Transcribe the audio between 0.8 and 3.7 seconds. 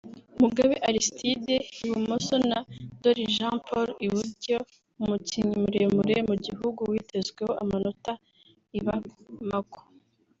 Arstide (ibumoso) na Ndoli Jean